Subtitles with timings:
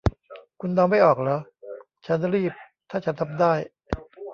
[0.61, 1.37] คุณเดาไม่ออกเหรอ
[2.05, 2.53] 'ฉันรีบ
[2.89, 3.53] ถ้าฉันทำได้'